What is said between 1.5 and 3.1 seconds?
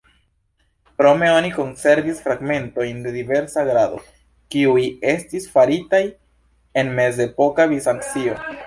konservis fragmentojn